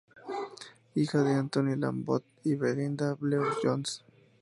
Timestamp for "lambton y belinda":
1.77-3.13